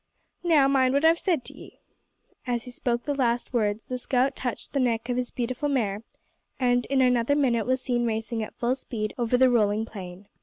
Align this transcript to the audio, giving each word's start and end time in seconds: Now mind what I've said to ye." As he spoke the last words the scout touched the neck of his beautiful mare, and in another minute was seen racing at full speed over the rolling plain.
Now 0.43 0.67
mind 0.67 0.95
what 0.95 1.05
I've 1.05 1.19
said 1.19 1.45
to 1.45 1.53
ye." 1.55 1.77
As 2.47 2.63
he 2.63 2.71
spoke 2.71 3.03
the 3.03 3.13
last 3.13 3.53
words 3.53 3.85
the 3.85 3.99
scout 3.99 4.35
touched 4.35 4.73
the 4.73 4.79
neck 4.79 5.09
of 5.09 5.15
his 5.15 5.29
beautiful 5.29 5.69
mare, 5.69 6.01
and 6.59 6.87
in 6.87 7.01
another 7.01 7.35
minute 7.35 7.67
was 7.67 7.81
seen 7.83 8.07
racing 8.07 8.41
at 8.41 8.55
full 8.55 8.73
speed 8.73 9.13
over 9.19 9.37
the 9.37 9.47
rolling 9.51 9.85
plain. 9.85 10.27